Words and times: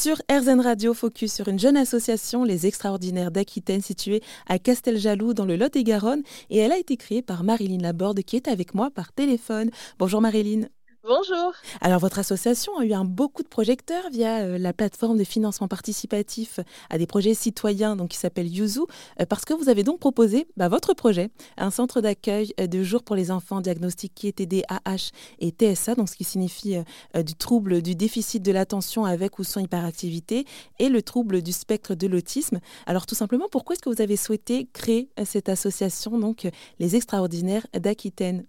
Sur 0.00 0.22
RZN 0.30 0.60
Radio, 0.60 0.94
focus 0.94 1.32
sur 1.32 1.48
une 1.48 1.58
jeune 1.58 1.76
association, 1.76 2.44
les 2.44 2.68
Extraordinaires 2.68 3.32
d'Aquitaine, 3.32 3.82
située 3.82 4.22
à 4.46 4.60
Casteljaloux 4.60 5.34
dans 5.34 5.44
le 5.44 5.56
Lot-et-Garonne. 5.56 6.22
Et 6.50 6.58
elle 6.58 6.70
a 6.70 6.78
été 6.78 6.96
créée 6.96 7.20
par 7.20 7.42
Marilyn 7.42 7.82
Laborde, 7.82 8.22
qui 8.22 8.36
est 8.36 8.46
avec 8.46 8.74
moi 8.74 8.92
par 8.92 9.12
téléphone. 9.12 9.70
Bonjour 9.98 10.20
Marilyn. 10.20 10.68
Bonjour. 11.08 11.54
Alors, 11.80 12.00
votre 12.00 12.18
association 12.18 12.76
a 12.76 12.84
eu 12.84 12.92
un 12.92 13.06
beaucoup 13.06 13.42
de 13.42 13.48
projecteurs 13.48 14.10
via 14.12 14.40
euh, 14.40 14.58
la 14.58 14.74
plateforme 14.74 15.16
de 15.16 15.24
financement 15.24 15.66
participatif 15.66 16.60
à 16.90 16.98
des 16.98 17.06
projets 17.06 17.32
citoyens 17.32 17.96
donc, 17.96 18.10
qui 18.10 18.18
s'appelle 18.18 18.46
Yuzu, 18.46 18.80
euh, 19.18 19.24
parce 19.24 19.46
que 19.46 19.54
vous 19.54 19.70
avez 19.70 19.84
donc 19.84 20.00
proposé 20.00 20.46
bah, 20.58 20.68
votre 20.68 20.92
projet, 20.92 21.30
un 21.56 21.70
centre 21.70 22.02
d'accueil 22.02 22.52
euh, 22.60 22.66
de 22.66 22.82
jour 22.82 23.04
pour 23.04 23.16
les 23.16 23.30
enfants 23.30 23.62
diagnostiqués 23.62 24.34
TDAH 24.34 25.12
et 25.38 25.50
TSA, 25.50 25.94
donc 25.94 26.10
ce 26.10 26.14
qui 26.16 26.24
signifie 26.24 26.76
du 27.14 27.34
trouble 27.34 27.80
du 27.80 27.94
déficit 27.94 28.42
de 28.42 28.52
l'attention 28.52 29.06
avec 29.06 29.38
ou 29.38 29.44
sans 29.44 29.60
hyperactivité 29.60 30.44
et 30.78 30.90
le 30.90 31.00
trouble 31.00 31.40
du 31.40 31.52
spectre 31.52 31.94
de 31.94 32.06
l'autisme. 32.06 32.60
Alors, 32.86 33.06
tout 33.06 33.14
simplement, 33.14 33.46
pourquoi 33.50 33.74
est-ce 33.74 33.82
que 33.82 33.88
vous 33.88 34.02
avez 34.02 34.16
souhaité 34.16 34.68
créer 34.74 35.08
cette 35.24 35.48
association, 35.48 36.18
donc 36.18 36.46
les 36.78 36.96
extraordinaires 36.96 37.66
d'Aquitaine? 37.72 38.44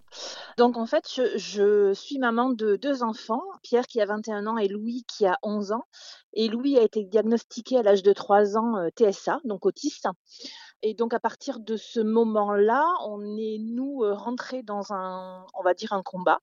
Donc, 0.57 0.75
en 0.75 0.85
fait, 0.85 1.09
je, 1.15 1.37
je 1.37 1.93
suis 1.93 2.17
maman 2.19 2.48
de 2.53 2.75
deux 2.75 3.03
enfants, 3.03 3.43
Pierre 3.63 3.87
qui 3.87 4.01
a 4.01 4.05
21 4.05 4.47
ans 4.47 4.57
et 4.57 4.67
Louis 4.67 5.05
qui 5.07 5.25
a 5.25 5.37
11 5.43 5.71
ans. 5.71 5.85
Et 6.33 6.47
Louis 6.47 6.77
a 6.77 6.81
été 6.81 7.03
diagnostiqué 7.03 7.77
à 7.77 7.83
l'âge 7.83 8.03
de 8.03 8.13
3 8.13 8.57
ans 8.57 8.77
euh, 8.77 8.89
TSA, 8.89 9.39
donc 9.45 9.65
autiste. 9.65 10.07
Et 10.81 10.93
donc 10.93 11.13
à 11.13 11.19
partir 11.19 11.59
de 11.59 11.75
ce 11.75 11.99
moment-là, 11.99 12.85
on 13.05 13.21
est 13.37 13.57
nous 13.59 14.03
euh, 14.03 14.13
rentrés 14.13 14.63
dans 14.63 14.93
un, 14.93 15.45
on 15.53 15.63
va 15.63 15.73
dire 15.73 15.93
un 15.93 16.03
combat. 16.03 16.39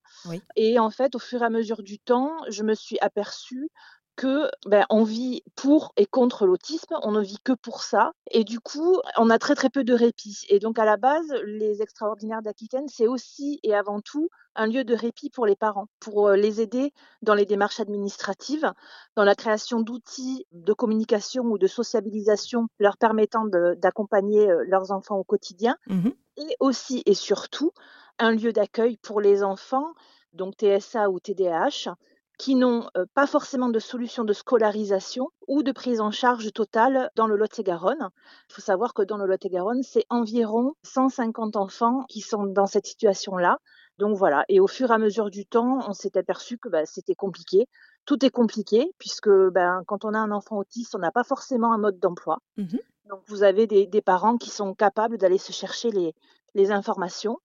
Et 0.55 0.77
en 0.77 0.89
fait, 0.91 1.15
au 1.15 1.19
fur 1.19 1.41
et 1.41 1.45
à 1.45 1.49
mesure 1.49 1.81
du 1.81 1.99
temps, 1.99 2.31
je 2.49 2.63
me 2.63 2.75
suis 2.75 2.99
aperçue 2.99 3.69
que 4.17 4.49
ben, 4.65 4.85
on 4.89 5.03
vit 5.03 5.43
pour 5.55 5.93
et 5.95 6.05
contre 6.05 6.45
l'autisme, 6.45 6.95
on 7.03 7.11
ne 7.11 7.21
vit 7.21 7.37
que 7.43 7.53
pour 7.53 7.83
ça, 7.83 8.11
et 8.31 8.43
du 8.43 8.59
coup, 8.59 8.99
on 9.15 9.29
a 9.29 9.37
très 9.37 9.55
très 9.55 9.69
peu 9.69 9.83
de 9.83 9.93
répit. 9.93 10.41
Et 10.49 10.59
donc 10.59 10.79
à 10.79 10.85
la 10.85 10.97
base, 10.97 11.31
les 11.45 11.81
extraordinaires 11.81 12.41
d'Aquitaine, 12.41 12.87
c'est 12.89 13.07
aussi 13.07 13.59
et 13.63 13.75
avant 13.75 14.01
tout 14.01 14.27
un 14.55 14.65
lieu 14.65 14.83
de 14.83 14.95
répit 14.95 15.29
pour 15.29 15.45
les 15.45 15.55
parents, 15.55 15.85
pour 15.99 16.27
euh, 16.27 16.35
les 16.35 16.61
aider 16.61 16.91
dans 17.21 17.35
les 17.35 17.45
démarches 17.45 17.79
administratives, 17.79 18.73
dans 19.15 19.23
la 19.23 19.35
création 19.35 19.81
d'outils 19.81 20.47
de 20.51 20.73
communication 20.73 21.43
ou 21.43 21.59
de 21.59 21.67
sociabilisation 21.67 22.67
leur 22.79 22.97
permettant 22.97 23.45
d'accompagner 23.77 24.49
euh, 24.49 24.65
leurs 24.67 24.91
enfants 24.91 25.17
au 25.17 25.23
quotidien, 25.23 25.77
mmh 25.87 26.09
et 26.39 26.55
aussi 26.59 27.01
et 27.07 27.15
surtout 27.15 27.71
un 28.19 28.31
lieu 28.31 28.53
d'accueil 28.53 28.97
pour 28.97 29.21
les 29.21 29.41
enfants, 29.41 29.93
donc 30.33 30.53
TSA 30.55 31.09
ou 31.09 31.19
TDAH, 31.19 31.95
qui 32.37 32.55
n'ont 32.55 32.87
pas 33.15 33.25
forcément 33.25 33.69
de 33.69 33.79
solution 33.79 34.23
de 34.23 34.33
scolarisation 34.33 35.29
ou 35.47 35.63
de 35.63 35.71
prise 35.71 35.99
en 36.01 36.11
charge 36.11 36.53
totale 36.53 37.09
dans 37.15 37.25
le 37.25 37.35
Lot-et-Garonne. 37.35 38.09
Il 38.49 38.53
faut 38.53 38.61
savoir 38.61 38.93
que 38.93 39.01
dans 39.01 39.17
le 39.17 39.25
Lot-et-Garonne, 39.25 39.81
c'est 39.81 40.05
environ 40.09 40.73
150 40.83 41.55
enfants 41.55 42.03
qui 42.09 42.21
sont 42.21 42.45
dans 42.45 42.67
cette 42.67 42.85
situation-là. 42.85 43.57
Donc 43.97 44.15
voilà, 44.15 44.45
et 44.47 44.59
au 44.59 44.67
fur 44.67 44.91
et 44.91 44.93
à 44.93 44.99
mesure 44.99 45.31
du 45.31 45.47
temps, 45.47 45.79
on 45.87 45.93
s'est 45.93 46.17
aperçu 46.17 46.59
que 46.59 46.69
bah, 46.69 46.85
c'était 46.85 47.15
compliqué. 47.15 47.67
Tout 48.05 48.23
est 48.23 48.29
compliqué 48.29 48.93
puisque 48.99 49.29
ben, 49.29 49.81
quand 49.87 50.05
on 50.05 50.13
a 50.13 50.19
un 50.19 50.31
enfant 50.31 50.57
autiste, 50.57 50.93
on 50.93 50.99
n'a 50.99 51.11
pas 51.11 51.23
forcément 51.23 51.73
un 51.73 51.79
mode 51.79 51.97
d'emploi. 51.99 52.37
Mmh 52.57 52.77
Donc 53.09 53.21
vous 53.25 53.41
avez 53.41 53.65
des, 53.65 54.01
parents 54.01 54.37
qui 54.37 54.51
sont 54.51 54.75
capables 54.75 55.17
d'aller 55.17 55.39
se 55.39 55.51
chercher 55.51 55.89
les, 55.89 56.13
les 56.53 56.71
informations 56.71 57.39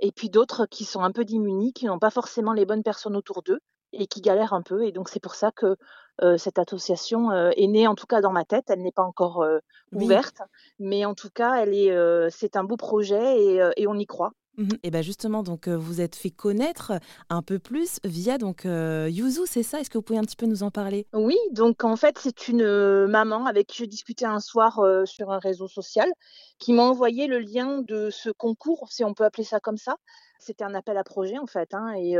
et 0.00 0.10
puis 0.10 0.30
d'autres 0.30 0.64
qui 0.64 0.84
sont 0.84 1.02
un 1.02 1.12
peu 1.12 1.26
démunis, 1.26 1.74
qui 1.74 1.84
n'ont 1.84 1.98
pas 1.98 2.10
forcément 2.10 2.54
les 2.54 2.64
bonnes 2.64 2.82
personnes 2.82 3.16
autour 3.16 3.42
d'eux 3.42 3.60
et 3.92 4.06
qui 4.06 4.20
galèrent 4.20 4.52
un 4.52 4.62
peu. 4.62 4.86
Et 4.86 4.92
donc 4.92 5.08
c'est 5.08 5.20
pour 5.20 5.34
ça 5.34 5.50
que 5.52 5.76
cette 6.36 6.58
association 6.58 7.30
est 7.32 7.66
née, 7.68 7.86
en 7.86 7.94
tout 7.94 8.06
cas 8.06 8.20
dans 8.20 8.32
ma 8.32 8.44
tête. 8.44 8.64
Elle 8.68 8.82
n'est 8.82 8.92
pas 8.92 9.04
encore 9.04 9.46
ouverte, 9.92 10.42
mais 10.78 11.04
en 11.04 11.14
tout 11.14 11.30
cas, 11.30 11.62
elle 11.62 11.74
est, 11.74 12.30
c'est 12.30 12.56
un 12.56 12.64
beau 12.64 12.76
projet 12.76 13.40
et, 13.40 13.70
et 13.76 13.86
on 13.86 13.94
y 13.94 14.06
croit. 14.06 14.32
Mmh 14.56 14.68
et 14.82 14.90
bien 14.90 15.02
justement, 15.02 15.44
donc 15.44 15.68
vous 15.68 16.00
êtes 16.00 16.16
fait 16.16 16.32
connaître 16.32 16.94
un 17.28 17.42
peu 17.42 17.60
plus 17.60 18.00
via 18.02 18.38
donc 18.38 18.64
Yuzu, 18.64 19.42
c'est 19.46 19.62
ça? 19.62 19.78
Est-ce 19.78 19.88
que 19.88 19.98
vous 19.98 20.02
pouvez 20.02 20.18
un 20.18 20.24
petit 20.24 20.34
peu 20.34 20.46
nous 20.46 20.64
en 20.64 20.72
parler? 20.72 21.06
Oui, 21.12 21.38
donc 21.52 21.84
en 21.84 21.94
fait 21.94 22.18
c'est 22.18 22.48
une 22.48 23.06
maman 23.06 23.46
avec 23.46 23.68
qui 23.68 23.84
je 23.84 23.88
discutais 23.88 24.24
un 24.24 24.40
soir 24.40 24.80
sur 25.04 25.30
un 25.30 25.38
réseau 25.38 25.68
social 25.68 26.10
qui 26.58 26.72
m'a 26.72 26.82
envoyé 26.82 27.28
le 27.28 27.38
lien 27.38 27.82
de 27.82 28.10
ce 28.10 28.30
concours, 28.30 28.88
si 28.90 29.04
on 29.04 29.14
peut 29.14 29.24
appeler 29.24 29.44
ça 29.44 29.60
comme 29.60 29.76
ça. 29.76 29.94
C'était 30.40 30.64
un 30.64 30.74
appel 30.74 30.96
à 30.96 31.04
projet 31.04 31.38
en 31.38 31.46
fait, 31.46 31.72
hein, 31.72 31.92
et, 31.96 32.16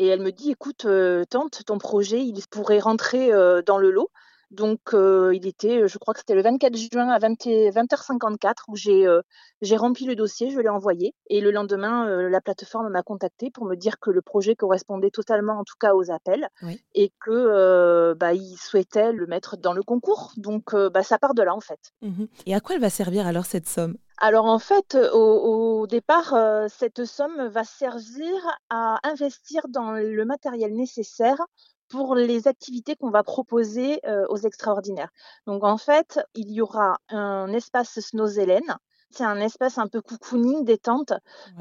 et 0.00 0.06
elle 0.06 0.22
me 0.22 0.32
dit, 0.32 0.50
écoute, 0.50 0.86
tante, 1.28 1.64
ton 1.66 1.76
projet, 1.76 2.20
il 2.22 2.42
pourrait 2.50 2.78
rentrer 2.78 3.30
dans 3.66 3.76
le 3.76 3.90
lot. 3.90 4.10
Donc, 4.50 4.80
il 4.94 5.46
était, 5.46 5.86
je 5.86 5.98
crois 5.98 6.14
que 6.14 6.20
c'était 6.20 6.34
le 6.34 6.42
24 6.42 6.74
juin 6.74 7.08
à 7.08 7.18
20, 7.18 7.34
h 7.34 8.02
54 8.02 8.64
où 8.68 8.76
j'ai 8.76 9.76
rempli 9.76 10.06
le 10.06 10.16
dossier, 10.16 10.50
je 10.50 10.58
l'ai 10.58 10.70
envoyé. 10.70 11.14
Et 11.28 11.42
le 11.42 11.50
lendemain, 11.50 12.28
la 12.30 12.40
plateforme 12.40 12.88
m'a 12.88 13.02
contacté 13.02 13.50
pour 13.50 13.66
me 13.66 13.76
dire 13.76 14.00
que 14.00 14.10
le 14.10 14.22
projet 14.22 14.56
correspondait 14.56 15.10
totalement, 15.10 15.58
en 15.58 15.64
tout 15.64 15.76
cas, 15.78 15.92
aux 15.94 16.10
appels 16.10 16.48
et 16.94 17.12
que 17.20 18.14
bah, 18.14 18.32
il 18.32 18.56
souhaitait 18.56 19.12
le 19.12 19.26
mettre 19.26 19.58
dans 19.58 19.74
le 19.74 19.82
concours. 19.82 20.32
Donc, 20.38 20.74
bah, 20.74 21.02
ça 21.02 21.18
part 21.18 21.34
de 21.34 21.42
là, 21.42 21.54
en 21.54 21.60
fait. 21.60 21.92
Mmh 22.00 22.24
et 22.46 22.54
à 22.54 22.60
quoi 22.60 22.74
elle 22.74 22.80
va 22.80 22.90
servir 22.90 23.26
alors 23.26 23.44
cette 23.44 23.68
somme? 23.68 23.98
Alors 24.20 24.44
en 24.44 24.58
fait, 24.58 24.96
au, 25.14 25.86
départ, 25.86 26.34
cette 26.68 27.04
somme 27.06 27.48
va 27.48 27.64
servir 27.64 28.34
à 28.68 28.98
investir 29.02 29.62
dans 29.68 29.92
le 29.92 30.24
matériel 30.24 30.74
nécessaire 30.74 31.40
pour 31.88 32.14
les 32.14 32.46
activités 32.46 32.96
qu'on 32.96 33.10
va 33.10 33.22
proposer 33.22 34.00
aux 34.28 34.36
extraordinaires. 34.36 35.10
Donc 35.46 35.64
en 35.64 35.78
fait, 35.78 36.20
il 36.34 36.50
y 36.52 36.60
aura 36.60 36.98
un 37.08 37.52
espace 37.52 37.98
Snowzelen. 37.98 38.76
C'est 39.12 39.24
un 39.24 39.40
espace 39.40 39.78
un 39.78 39.88
peu 39.88 40.00
cocooning, 40.00 40.64
détente, 40.64 41.14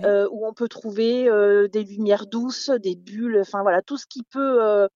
où 0.03 0.45
on 0.45 0.53
peut 0.53 0.67
trouver 0.67 1.29
des 1.71 1.83
lumières 1.83 2.27
douces, 2.27 2.69
des 2.69 2.95
bulles, 2.95 3.39
enfin 3.41 3.61
voilà, 3.61 3.81
tout 3.81 3.97
ce 3.97 4.05
qui 4.05 4.23
peut 4.23 4.87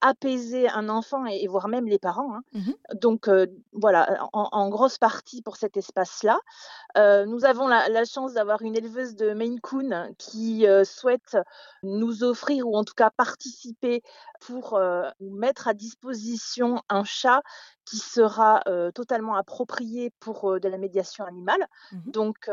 apaiser 0.00 0.68
un 0.68 0.88
enfant 0.88 1.26
et, 1.26 1.46
voire 1.46 1.68
même 1.68 1.86
les 1.86 1.98
parents. 1.98 2.34
Hein. 2.34 2.42
Mmh 2.52 2.70
Donc 3.00 3.28
voilà, 3.72 4.28
en, 4.32 4.68
grosse 4.68 4.98
partie 4.98 5.42
pour 5.42 5.56
cet 5.56 5.76
espace-là. 5.76 6.40
nous 6.96 7.44
avons 7.44 7.68
la, 7.68 8.04
chance 8.04 8.34
d'avoir 8.34 8.62
une 8.62 8.76
éleveuse 8.76 9.14
de 9.14 9.32
Maine 9.32 9.60
Coon 9.60 10.14
qui 10.18 10.66
souhaite 10.84 11.36
nous 11.82 12.24
offrir 12.24 12.66
ou 12.66 12.76
en 12.76 12.84
tout 12.84 12.94
cas 12.94 13.10
participer 13.10 14.02
pour 14.40 14.80
mettre 15.20 15.68
à 15.68 15.74
disposition 15.74 16.82
un 16.88 17.04
chat 17.04 17.42
qui 17.84 17.98
sera 17.98 18.62
totalement 18.94 19.34
approprié 19.34 20.12
pour 20.20 20.60
de 20.60 20.68
la 20.68 20.78
médiation 20.78 21.24
animale. 21.24 21.66
Mmh 21.92 22.10
Donc 22.10 22.50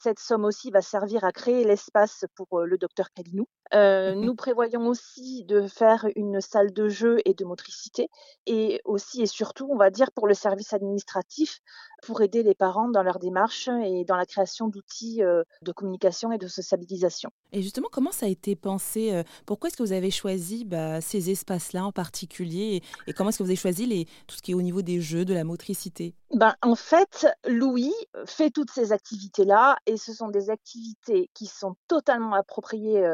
cette 0.00 0.18
somme 0.18 0.44
aussi 0.44 0.70
va 0.70 0.80
servir 0.80 1.24
à 1.24 1.32
créer 1.32 1.64
l'espace 1.64 2.24
pour 2.34 2.60
le 2.60 2.78
docteur 2.78 3.10
Kalinou. 3.12 3.46
Mmh 3.72 4.28
nous 4.28 4.34
prévoyons 4.34 4.86
aussi 4.86 5.44
de 5.44 5.66
faire 5.66 6.06
une 6.16 6.40
salle 6.40 6.72
de 6.72 6.87
jeu 6.88 7.18
et 7.24 7.34
de 7.34 7.44
motricité 7.44 8.08
et 8.46 8.80
aussi 8.84 9.22
et 9.22 9.26
surtout, 9.26 9.68
on 9.70 9.76
va 9.76 9.90
dire, 9.90 10.10
pour 10.12 10.26
le 10.26 10.34
service 10.34 10.72
administratif, 10.72 11.60
pour 12.02 12.22
aider 12.22 12.42
les 12.42 12.54
parents 12.54 12.88
dans 12.88 13.02
leur 13.02 13.18
démarche 13.18 13.68
et 13.84 14.04
dans 14.04 14.16
la 14.16 14.26
création 14.26 14.68
d'outils 14.68 15.20
de 15.62 15.72
communication 15.72 16.32
et 16.32 16.38
de 16.38 16.46
sociabilisation. 16.46 17.30
Et 17.52 17.62
justement, 17.62 17.88
comment 17.90 18.12
ça 18.12 18.26
a 18.26 18.28
été 18.28 18.54
pensé 18.56 19.22
Pourquoi 19.46 19.68
est-ce 19.68 19.76
que 19.76 19.82
vous 19.82 19.92
avez 19.92 20.10
choisi 20.10 20.64
bah, 20.64 21.00
ces 21.00 21.30
espaces-là 21.30 21.84
en 21.84 21.92
particulier 21.92 22.82
et, 23.06 23.12
comment 23.12 23.30
est-ce 23.30 23.38
que 23.38 23.42
vous 23.42 23.50
avez 23.50 23.56
choisi 23.56 23.86
les, 23.86 24.06
tout 24.26 24.36
ce 24.36 24.42
qui 24.42 24.52
est 24.52 24.54
au 24.54 24.62
niveau 24.62 24.82
des 24.82 25.00
jeux, 25.00 25.24
de 25.24 25.34
la 25.34 25.44
motricité? 25.44 26.14
Ben, 26.34 26.54
En 26.62 26.74
fait, 26.74 27.26
Louis 27.46 27.94
fait 28.26 28.50
toutes 28.50 28.70
ces 28.70 28.92
activités-là 28.92 29.76
et 29.86 29.96
ce 29.96 30.12
sont 30.12 30.28
des 30.28 30.50
activités 30.50 31.30
qui 31.34 31.46
sont 31.46 31.76
totalement 31.88 32.34
appropriées 32.34 33.04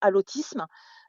à 0.00 0.10
l'autisme, 0.10 0.66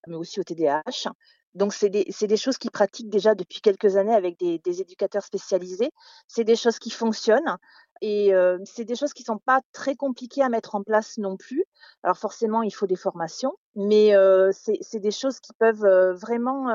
mais 0.07 0.15
aussi 0.15 0.39
au 0.39 0.43
TDAH. 0.43 1.11
Donc, 1.55 1.73
c'est 1.73 1.89
des, 1.89 2.05
des, 2.05 2.37
choses 2.37 2.57
qui 2.57 2.69
pratiquent 2.69 3.09
déjà 3.09 3.33
depuis 3.33 3.61
quelques 3.61 3.97
années 3.97 4.13
avec 4.13 4.37
des, 4.37 4.59
des 4.59 4.81
éducateurs 4.81 5.23
spécialisés. 5.23 5.91
C'est 6.27 6.43
des 6.43 6.55
choses 6.55 6.79
qui 6.79 6.91
fonctionnent. 6.91 7.57
Et 8.01 8.33
c'est 8.65 8.85
des 8.85 8.95
choses 8.95 9.13
qui 9.13 9.23
sont 9.23 9.37
pas 9.37 9.61
très 9.71 9.95
compliquées 9.95 10.41
à 10.41 10.49
mettre 10.49 10.75
en 10.75 10.83
place 10.83 11.17
non 11.17 11.37
plus. 11.37 11.63
Alors 12.03 12.17
forcément, 12.17 12.61
il 12.61 12.71
faut 12.71 12.87
des 12.87 12.95
formations, 12.95 13.53
mais 13.75 14.11
c'est 14.51 14.99
des 14.99 15.11
choses 15.11 15.39
qui 15.39 15.53
peuvent 15.57 16.13
vraiment 16.13 16.67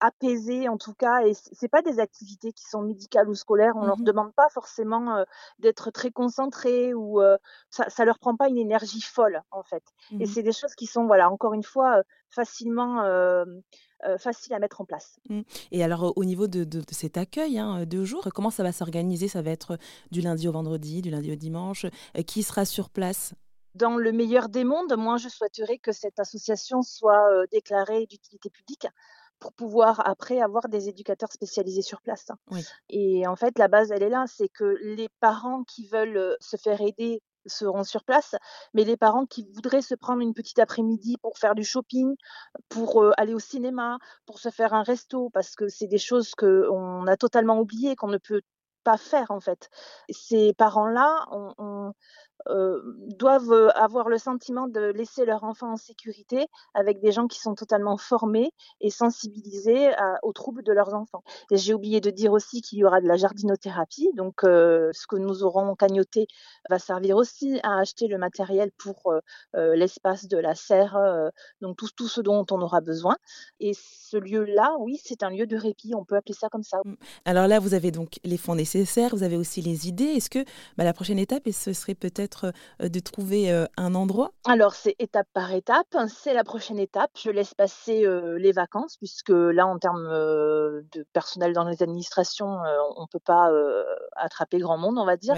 apaiser 0.00 0.68
en 0.68 0.78
tout 0.78 0.94
cas. 0.94 1.26
Et 1.26 1.32
c'est 1.34 1.68
pas 1.68 1.82
des 1.82 1.98
activités 1.98 2.52
qui 2.52 2.64
sont 2.64 2.82
médicales 2.82 3.28
ou 3.28 3.34
scolaires. 3.34 3.74
On 3.76 3.82
ne 3.82 3.86
leur 3.86 3.96
demande 3.98 4.32
pas 4.34 4.48
forcément 4.50 5.24
d'être 5.58 5.90
très 5.90 6.10
concentrés 6.10 6.94
ou 6.94 7.20
ça, 7.70 7.88
ça 7.88 8.04
leur 8.04 8.18
prend 8.18 8.36
pas 8.36 8.48
une 8.48 8.58
énergie 8.58 9.02
folle 9.02 9.42
en 9.50 9.64
fait. 9.64 9.82
Et 10.12 10.24
mmh 10.24 10.26
c'est 10.26 10.42
des 10.42 10.52
choses 10.52 10.74
qui 10.74 10.86
sont 10.86 11.06
voilà 11.06 11.30
encore 11.30 11.54
une 11.54 11.64
fois 11.64 12.02
facilement 12.30 13.02
euh, 14.04 14.18
facile 14.18 14.54
à 14.54 14.58
mettre 14.58 14.80
en 14.80 14.84
place. 14.84 15.18
Mmh. 15.28 15.42
Et 15.70 15.84
alors 15.84 16.12
au 16.16 16.24
niveau 16.24 16.46
de, 16.46 16.66
cet 16.90 17.16
accueil 17.16 17.58
hein, 17.58 17.84
de 17.84 18.04
jour, 18.04 18.28
comment 18.34 18.50
ça 18.50 18.62
va 18.62 18.72
s'organiser? 18.72 19.28
Ça 19.28 19.42
va 19.42 19.50
être 19.50 19.78
du 20.10 20.20
lundi 20.20 20.48
au 20.48 20.52
vendredi, 20.52 21.02
du 21.02 21.10
lundi 21.10 21.32
au 21.32 21.36
dimanche? 21.36 21.86
Euh, 22.16 22.22
Qui 22.22 22.42
sera 22.42 22.64
sur 22.64 22.90
place? 22.90 23.34
Dans 23.74 23.96
le 23.96 24.12
meilleur 24.12 24.48
des 24.48 24.64
mondes, 24.64 24.94
moi, 24.98 25.16
je 25.16 25.28
souhaiterais 25.28 25.78
que 25.78 25.92
cette 25.92 26.20
association 26.20 26.82
soit 26.82 27.30
euh, 27.32 27.46
déclarée 27.50 28.06
d'utilité 28.06 28.50
publique 28.50 28.86
pour 29.38 29.52
pouvoir 29.52 30.06
après 30.06 30.40
avoir 30.40 30.68
des 30.68 30.88
éducateurs 30.88 31.32
spécialisés 31.32 31.82
sur 31.82 32.00
place. 32.00 32.28
Oui. 32.50 32.64
Et 32.90 33.26
en 33.26 33.34
fait, 33.34 33.58
la 33.58 33.68
base, 33.68 33.90
elle 33.90 34.02
est 34.02 34.08
là, 34.08 34.24
c'est 34.28 34.48
que 34.48 34.76
les 34.82 35.08
parents 35.20 35.64
qui 35.64 35.86
veulent 35.86 36.36
se 36.40 36.56
faire 36.56 36.80
aider 36.80 37.20
seront 37.46 37.84
sur 37.84 38.04
place, 38.04 38.34
mais 38.74 38.84
les 38.84 38.96
parents 38.96 39.26
qui 39.26 39.46
voudraient 39.54 39.82
se 39.82 39.94
prendre 39.94 40.20
une 40.20 40.34
petite 40.34 40.58
après-midi 40.58 41.16
pour 41.22 41.38
faire 41.38 41.54
du 41.54 41.64
shopping, 41.64 42.14
pour 42.68 43.04
aller 43.16 43.34
au 43.34 43.38
cinéma, 43.38 43.98
pour 44.26 44.38
se 44.38 44.50
faire 44.50 44.74
un 44.74 44.82
resto, 44.82 45.30
parce 45.30 45.54
que 45.54 45.68
c'est 45.68 45.86
des 45.86 45.98
choses 45.98 46.34
qu'on 46.34 47.06
a 47.06 47.16
totalement 47.16 47.58
oubliées, 47.58 47.96
qu'on 47.96 48.08
ne 48.08 48.18
peut 48.18 48.42
pas 48.82 48.96
faire 48.96 49.30
en 49.30 49.40
fait. 49.40 49.70
Ces 50.10 50.54
parents-là, 50.54 51.26
on, 51.30 51.88
euh, 51.88 51.90
doivent 52.48 53.52
euh, 53.52 53.68
avoir 53.74 54.08
le 54.08 54.18
sentiment 54.18 54.66
de 54.66 54.92
laisser 54.92 55.24
leur 55.24 55.44
enfant 55.44 55.72
en 55.72 55.76
sécurité 55.76 56.46
avec 56.74 57.00
des 57.00 57.12
gens 57.12 57.26
qui 57.26 57.38
sont 57.38 57.54
totalement 57.54 57.96
formés 57.96 58.52
et 58.80 58.90
sensibilisés 58.90 59.90
aux 60.22 60.32
troubles 60.32 60.62
de 60.62 60.72
leurs 60.72 60.94
enfants. 60.94 61.22
Et 61.50 61.56
j'ai 61.56 61.74
oublié 61.74 62.00
de 62.00 62.10
dire 62.10 62.32
aussi 62.32 62.60
qu'il 62.62 62.78
y 62.78 62.84
aura 62.84 63.00
de 63.00 63.06
la 63.06 63.16
jardinothérapie. 63.16 64.10
Donc, 64.14 64.44
euh, 64.44 64.90
ce 64.92 65.06
que 65.06 65.16
nous 65.16 65.42
aurons 65.42 65.74
cagnoté 65.74 66.26
va 66.68 66.78
servir 66.78 67.16
aussi 67.16 67.60
à 67.62 67.78
acheter 67.78 68.06
le 68.08 68.18
matériel 68.18 68.70
pour 68.78 69.12
l'espace 69.54 70.26
de 70.28 70.38
la 70.38 70.54
serre, 70.54 70.98
donc 71.60 71.76
tout, 71.76 72.08
ce 72.08 72.20
dont 72.20 72.44
on 72.50 72.60
aura 72.60 72.80
besoin. 72.80 73.16
Et 73.60 73.72
ce 73.74 74.16
lieu-là, 74.16 74.76
oui, 74.80 75.00
c'est 75.02 75.22
un 75.22 75.30
lieu 75.30 75.46
de 75.46 75.56
répit. 75.56 75.94
On 75.94 76.04
peut 76.04 76.16
appeler 76.16 76.34
ça 76.34 76.48
comme 76.48 76.62
ça. 76.62 76.78
Mmh. 76.84 76.94
Alors 77.24 77.46
là, 77.46 77.58
vous 77.58 77.74
avez 77.74 77.90
donc 77.90 78.18
les 78.24 78.36
fonds 78.36 78.54
nécessaires, 78.54 79.10
vous 79.14 79.22
avez 79.22 79.36
aussi 79.36 79.60
les 79.62 79.88
idées. 79.88 80.04
Est-ce 80.04 80.30
que 80.30 80.44
bah, 80.76 80.84
la 80.84 80.92
prochaine 80.92 81.18
étape, 81.18 81.48
ce 81.50 81.72
serait 81.72 81.94
peut-être 81.94 82.31
euh, 82.44 82.88
de 82.88 83.00
trouver 83.00 83.52
euh, 83.52 83.66
un 83.76 83.94
endroit? 83.94 84.32
Alors, 84.44 84.74
c'est 84.74 84.96
étape 84.98 85.28
par 85.32 85.52
étape. 85.52 85.96
C'est 86.08 86.34
la 86.34 86.44
prochaine 86.44 86.78
étape. 86.78 87.10
Je 87.16 87.30
laisse 87.30 87.54
passer 87.54 88.04
euh, 88.04 88.38
les 88.38 88.52
vacances, 88.52 88.96
puisque 88.96 89.30
là, 89.30 89.66
en 89.66 89.78
termes 89.78 90.08
de 90.08 91.06
personnel 91.12 91.52
dans 91.52 91.64
les 91.64 91.82
administrations, 91.82 92.58
on 92.96 93.02
ne 93.02 93.06
peut 93.06 93.18
pas 93.18 93.50
attraper 94.16 94.58
grand 94.58 94.78
monde, 94.78 94.98
on 94.98 95.04
va 95.04 95.16
dire. 95.16 95.34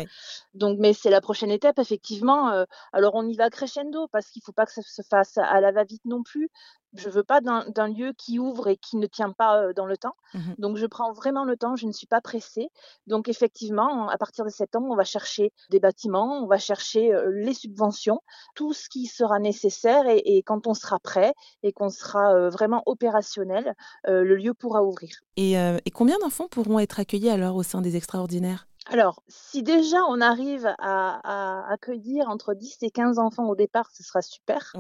Donc, 0.55 0.79
mais 0.79 0.93
c'est 0.93 1.11
la 1.11 1.21
prochaine 1.21 1.51
étape, 1.51 1.79
effectivement. 1.79 2.65
alors, 2.93 3.15
on 3.15 3.27
y 3.27 3.37
va 3.37 3.51
crescendo, 3.51 4.09
parce 4.09 4.29
qu'il 4.29 4.41
ne 4.41 4.45
faut 4.45 4.53
pas 4.53 4.67
que 4.67 4.73
ça 4.73 4.83
se 4.83 5.03
fasse 5.03 5.39
à 5.39 5.61
la 5.61 5.73
va-vite 5.73 6.05
non 6.05 6.23
plus. 6.23 6.51
Je 6.95 7.09
veux 7.09 7.25
pas 7.25 7.41
d'un 7.41 7.89
lieu 7.89 8.13
qui 8.17 8.39
ouvre 8.39 8.69
et 8.69 8.77
qui 8.77 8.97
ne 8.97 9.07
tient 9.07 9.33
pas 9.33 9.73
dans 9.73 9.87
le 9.87 9.97
temps. 9.97 10.15
Mmh 10.35 10.41
Donc, 10.59 10.77
je 10.77 10.87
prends 10.87 11.13
vraiment 11.13 11.45
le 11.45 11.57
temps. 11.57 11.77
Je 11.77 11.87
ne 11.87 11.93
suis 11.93 12.07
pas 12.07 12.21
pressée. 12.21 12.71
Donc, 13.07 13.29
effectivement, 13.29 14.09
à 14.09 14.17
partir 14.17 14.45
de 14.45 14.51
septembre, 14.51 14.87
on 14.91 14.97
va 14.97 15.05
chercher 15.05 15.53
des 15.71 15.81
bâtiments, 15.81 16.43
on 16.43 16.47
va 16.47 16.59
chercher 16.59 17.13
les 17.33 17.55
subventions, 17.55 18.21
tout 18.55 18.73
ce 18.73 18.89
qui 18.89 19.07
sera 19.07 19.39
nécessaire. 19.39 20.05
Et, 20.09 20.43
quand 20.45 20.67
on 20.67 20.75
sera 20.75 20.99
prêt 20.99 21.33
et 21.63 21.73
qu'on 21.73 21.91
sera 21.91 22.49
vraiment 22.51 22.83
opérationnel, 22.87 23.75
le 24.07 24.35
lieu 24.35 24.55
pourra 24.55 24.83
ouvrir. 24.83 25.11
Et, 25.37 25.53
et 25.55 25.91
combien 25.91 26.19
d'enfants 26.19 26.49
pourront 26.49 26.79
être 26.79 27.01
accueillis 27.01 27.31
alors 27.31 27.57
au 27.57 27.63
sein 27.63 27.81
des 27.81 27.97
extraordinaires? 27.97 28.67
Alors, 28.87 29.23
si 29.29 29.63
déjà 29.63 30.05
on 30.09 30.21
arrive 30.21 30.67
à, 30.79 31.73
accueillir 31.73 32.29
entre 32.29 32.53
10 32.53 32.79
et 32.83 32.91
15 32.91 33.19
enfants 33.19 33.49
au 33.49 33.55
départ, 33.55 33.91
ce 33.91 34.03
sera 34.03 34.21
super. 34.21 34.75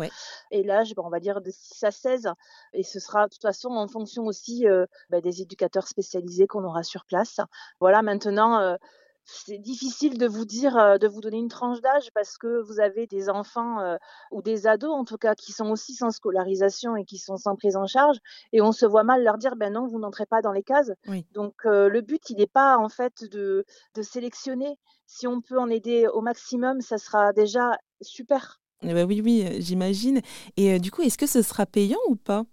Et 0.50 0.62
l'âge, 0.62 0.92
on 0.98 1.08
va 1.08 1.20
dire 1.20 1.40
de 1.40 1.50
6 1.50 1.84
à 1.84 1.90
16. 1.90 2.28
Et 2.74 2.82
ce 2.82 3.00
sera 3.00 3.26
de 3.26 3.32
toute 3.32 3.42
façon 3.42 3.70
en 3.70 3.88
fonction 3.88 4.24
aussi 4.26 4.68
euh, 4.68 4.84
bah, 5.08 5.22
des 5.22 5.40
éducateurs 5.40 5.88
spécialisés 5.88 6.46
qu'on 6.46 6.64
aura 6.64 6.82
sur 6.82 7.06
place. 7.06 7.40
Voilà, 7.80 8.02
maintenant, 8.02 8.58
euh, 8.58 8.76
c'est 9.24 9.58
difficile 9.58 10.18
de 10.18 10.26
vous 10.26 10.44
dire, 10.44 10.76
euh, 10.76 10.98
de 10.98 11.08
vous 11.08 11.20
donner 11.20 11.38
une 11.38 11.48
tranche 11.48 11.80
d'âge 11.80 12.10
parce 12.14 12.36
que 12.36 12.62
vous 12.62 12.80
avez 12.80 13.06
des 13.06 13.28
enfants 13.28 13.80
euh, 13.80 13.96
ou 14.30 14.42
des 14.42 14.66
ados 14.66 14.92
en 14.92 15.04
tout 15.04 15.16
cas 15.18 15.34
qui 15.34 15.52
sont 15.52 15.70
aussi 15.70 15.94
sans 15.94 16.10
scolarisation 16.10 16.96
et 16.96 17.04
qui 17.04 17.18
sont 17.18 17.36
sans 17.36 17.56
prise 17.56 17.76
en 17.76 17.86
charge 17.86 18.18
et 18.52 18.60
on 18.60 18.72
se 18.72 18.86
voit 18.86 19.04
mal 19.04 19.24
leur 19.24 19.38
dire 19.38 19.56
ben 19.56 19.72
non 19.72 19.86
vous 19.86 19.98
n'entrez 19.98 20.26
pas 20.26 20.42
dans 20.42 20.52
les 20.52 20.62
cases. 20.62 20.92
Donc 21.32 21.54
euh, 21.66 21.88
le 21.88 22.00
but 22.00 22.30
il 22.30 22.36
n'est 22.36 22.46
pas 22.46 22.76
en 22.78 22.88
fait 22.88 23.24
de, 23.24 23.64
de 23.94 24.02
sélectionner. 24.02 24.78
Si 25.06 25.26
on 25.26 25.40
peut 25.40 25.58
en 25.58 25.68
aider 25.68 26.06
au 26.08 26.20
maximum, 26.20 26.80
ça 26.80 26.98
sera 26.98 27.32
déjà 27.32 27.78
super. 28.00 28.60
Eh 28.86 28.92
ben 28.92 29.06
oui, 29.06 29.20
oui, 29.24 29.46
j'imagine. 29.60 30.20
Et 30.56 30.78
du 30.78 30.90
coup, 30.90 31.02
est-ce 31.02 31.18
que 31.18 31.26
ce 31.26 31.42
sera 31.42 31.66
payant 31.66 31.98
ou 32.08 32.16
pas? 32.16 32.44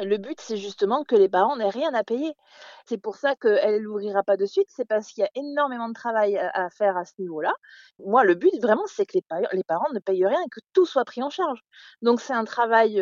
Et 0.00 0.04
le 0.04 0.18
but, 0.18 0.38
c'est 0.40 0.56
justement 0.56 1.04
que 1.04 1.14
les 1.14 1.28
parents 1.28 1.56
n'aient 1.56 1.68
rien 1.68 1.94
à 1.94 2.04
payer. 2.04 2.32
C'est 2.86 2.98
pour 2.98 3.16
ça 3.16 3.34
qu'elle 3.36 3.82
n'ouvrira 3.82 4.22
pas 4.22 4.36
de 4.36 4.44
suite, 4.46 4.68
c'est 4.68 4.84
parce 4.84 5.08
qu'il 5.08 5.22
y 5.22 5.26
a 5.26 5.30
énormément 5.34 5.88
de 5.88 5.94
travail 5.94 6.36
à, 6.38 6.68
faire 6.70 6.96
à 6.96 7.04
ce 7.04 7.12
niveau-là. 7.18 7.54
Moi, 8.04 8.24
le 8.24 8.34
but, 8.34 8.50
vraiment, 8.60 8.86
c'est 8.86 9.06
que 9.06 9.12
les, 9.14 9.24
les, 9.52 9.64
parents 9.64 9.90
ne 9.92 10.00
payent 10.00 10.26
rien 10.26 10.40
et 10.40 10.48
que 10.50 10.60
tout 10.72 10.86
soit 10.86 11.04
pris 11.04 11.22
en 11.22 11.30
charge. 11.30 11.60
Donc, 12.02 12.20
c'est 12.20 12.32
un 12.32 12.44
travail 12.44 13.00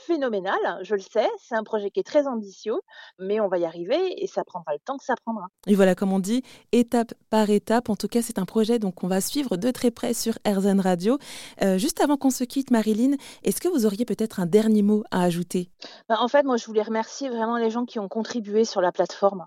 phénoménal, 0.00 0.56
je 0.82 0.94
le 0.94 1.00
sais, 1.00 1.28
c'est 1.38 1.54
un 1.54 1.64
projet 1.64 1.90
qui 1.90 2.00
est 2.00 2.06
très 2.06 2.26
ambitieux, 2.26 2.78
mais 3.18 3.40
on 3.40 3.48
va 3.48 3.58
y 3.58 3.64
arriver 3.64 4.22
et 4.22 4.26
ça 4.26 4.44
prendra 4.44 4.72
le 4.72 4.78
temps 4.80 4.96
que 4.96 5.04
ça 5.04 5.14
prendra. 5.24 5.46
Et 5.66 5.74
voilà, 5.74 5.94
comme 5.94 6.12
on 6.12 6.18
dit, 6.18 6.42
étape 6.72 7.14
par 7.30 7.50
étape. 7.50 7.88
En 7.88 7.96
tout 7.96 8.08
cas, 8.08 8.22
c'est 8.22 8.38
un 8.38 8.44
projet 8.44 8.78
donc 8.78 9.02
on 9.04 9.08
va 9.08 9.20
suivre 9.20 9.56
de 9.56 9.70
très 9.70 9.90
près 9.90 10.14
sur 10.14 10.34
RZN 10.46 10.80
Radio. 10.80 11.18
Euh, 11.62 11.78
juste 11.78 12.00
avant 12.00 12.16
qu'on 12.16 12.30
se 12.30 12.44
quitte, 12.44 12.70
Marilyn, 12.70 13.16
est-ce 13.42 13.60
que 13.60 13.68
vous 13.68 13.86
auriez 13.86 14.04
peut-être 14.04 14.40
un 14.40 14.46
dernier 14.46 14.82
mot 14.82 15.04
à 15.10 15.22
ajouter? 15.22 15.70
Bah, 16.08 16.16
En 16.20 16.28
fait, 16.28 16.42
moi, 16.42 16.56
je 16.56 16.66
voulais 16.66 16.82
remercier 16.82 17.28
vraiment 17.28 17.56
les 17.56 17.70
gens 17.70 17.84
qui 17.84 17.98
ont 17.98 18.08
contribué 18.08 18.64
sur 18.64 18.80
la 18.80 18.92
plateforme. 18.92 19.46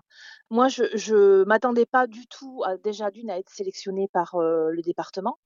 Moi, 0.50 0.68
je 0.68 0.82
ne 1.14 1.44
m'attendais 1.44 1.86
pas 1.86 2.06
du 2.06 2.26
tout, 2.26 2.62
à, 2.64 2.76
déjà 2.76 3.10
d'une, 3.10 3.30
à 3.30 3.38
être 3.38 3.50
sélectionnée 3.50 4.08
par 4.12 4.34
euh, 4.34 4.70
le 4.70 4.82
département. 4.82 5.38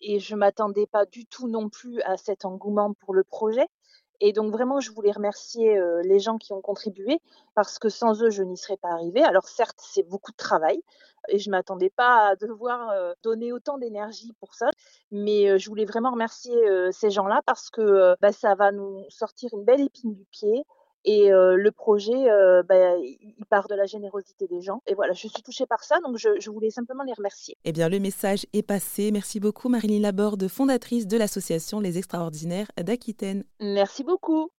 Et 0.00 0.18
je 0.18 0.34
m'attendais 0.34 0.86
pas 0.86 1.06
du 1.06 1.26
tout 1.26 1.48
non 1.48 1.68
plus 1.68 2.00
à 2.02 2.16
cet 2.16 2.44
engouement 2.44 2.92
pour 2.94 3.14
le 3.14 3.24
projet. 3.24 3.66
Et 4.20 4.32
donc 4.32 4.52
vraiment, 4.52 4.80
je 4.80 4.90
voulais 4.90 5.12
remercier 5.12 5.80
les 6.02 6.18
gens 6.18 6.38
qui 6.38 6.52
ont 6.52 6.60
contribué 6.60 7.20
parce 7.54 7.78
que 7.78 7.88
sans 7.88 8.22
eux, 8.22 8.30
je 8.30 8.42
n'y 8.42 8.56
serais 8.56 8.76
pas 8.76 8.90
arrivée. 8.90 9.22
Alors 9.22 9.44
certes, 9.46 9.78
c'est 9.78 10.02
beaucoup 10.02 10.32
de 10.32 10.36
travail 10.36 10.82
et 11.28 11.38
je 11.38 11.50
m'attendais 11.50 11.90
pas 11.90 12.30
à 12.30 12.36
devoir 12.36 12.92
donner 13.22 13.52
autant 13.52 13.78
d'énergie 13.78 14.32
pour 14.40 14.54
ça, 14.54 14.70
mais 15.12 15.58
je 15.58 15.68
voulais 15.68 15.84
vraiment 15.84 16.10
remercier 16.10 16.56
ces 16.90 17.10
gens-là 17.10 17.42
parce 17.46 17.70
que 17.70 18.16
bah, 18.20 18.32
ça 18.32 18.54
va 18.54 18.72
nous 18.72 19.04
sortir 19.08 19.50
une 19.52 19.64
belle 19.64 19.82
épine 19.82 20.14
du 20.14 20.24
pied. 20.32 20.64
Et 21.04 21.28
le 21.30 21.70
projet, 21.70 22.26
bah, 22.68 22.96
il 22.98 23.44
part 23.48 23.68
de 23.68 23.74
la 23.74 23.86
générosité 23.86 24.46
des 24.46 24.60
gens. 24.60 24.82
Et 24.86 24.94
voilà, 24.94 25.12
je 25.12 25.28
suis 25.28 25.42
touchée 25.42 25.66
par 25.66 25.82
ça, 25.84 25.98
donc 26.04 26.16
je, 26.18 26.50
voulais 26.50 26.70
simplement 26.70 27.02
les 27.04 27.12
remercier. 27.12 27.56
Eh 27.64 27.72
bien, 27.72 27.88
le 27.88 27.98
message 27.98 28.46
est 28.52 28.62
passé. 28.62 29.10
Merci 29.12 29.40
beaucoup, 29.40 29.68
Marilyn 29.68 30.00
Laborde, 30.00 30.48
fondatrice 30.48 31.06
de 31.06 31.16
l'association 31.16 31.80
Les 31.80 31.98
Extraordinaires 31.98 32.70
d'Aquitaine. 32.76 33.44
Merci 33.60 34.04
beaucoup. 34.04 34.50